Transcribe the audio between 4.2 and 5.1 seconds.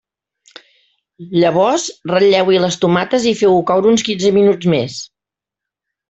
minuts més.